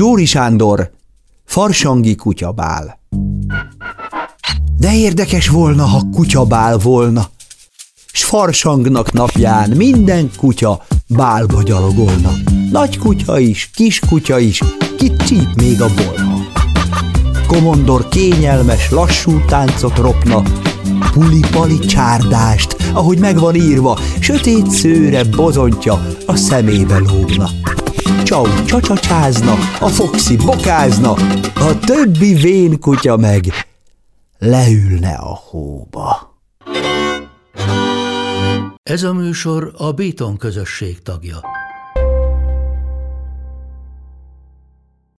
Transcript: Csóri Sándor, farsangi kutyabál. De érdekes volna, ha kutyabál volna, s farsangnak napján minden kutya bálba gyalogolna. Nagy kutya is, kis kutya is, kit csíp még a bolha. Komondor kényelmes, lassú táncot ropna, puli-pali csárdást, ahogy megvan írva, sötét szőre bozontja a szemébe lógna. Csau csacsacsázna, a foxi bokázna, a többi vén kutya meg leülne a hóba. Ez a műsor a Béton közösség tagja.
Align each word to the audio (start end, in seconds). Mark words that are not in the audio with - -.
Csóri 0.00 0.24
Sándor, 0.24 0.90
farsangi 1.44 2.14
kutyabál. 2.14 3.00
De 4.78 4.94
érdekes 4.94 5.48
volna, 5.48 5.84
ha 5.84 6.02
kutyabál 6.12 6.78
volna, 6.78 7.28
s 8.12 8.24
farsangnak 8.24 9.12
napján 9.12 9.70
minden 9.70 10.30
kutya 10.36 10.82
bálba 11.06 11.62
gyalogolna. 11.62 12.32
Nagy 12.70 12.98
kutya 12.98 13.38
is, 13.38 13.70
kis 13.74 14.00
kutya 14.08 14.38
is, 14.38 14.62
kit 14.96 15.22
csíp 15.22 15.54
még 15.54 15.82
a 15.82 15.88
bolha. 15.94 16.38
Komondor 17.46 18.08
kényelmes, 18.08 18.90
lassú 18.90 19.44
táncot 19.44 19.98
ropna, 19.98 20.42
puli-pali 21.12 21.78
csárdást, 21.78 22.76
ahogy 22.92 23.18
megvan 23.18 23.54
írva, 23.54 23.98
sötét 24.20 24.70
szőre 24.70 25.24
bozontja 25.24 26.06
a 26.26 26.36
szemébe 26.36 26.98
lógna. 26.98 27.48
Csau 28.22 28.64
csacsacsázna, 28.64 29.52
a 29.80 29.88
foxi 29.88 30.36
bokázna, 30.36 31.10
a 31.54 31.78
többi 31.78 32.34
vén 32.34 32.80
kutya 32.80 33.16
meg 33.16 33.44
leülne 34.38 35.14
a 35.14 35.40
hóba. 35.50 36.38
Ez 38.82 39.02
a 39.02 39.12
műsor 39.12 39.72
a 39.76 39.92
Béton 39.92 40.36
közösség 40.36 41.02
tagja. 41.02 41.40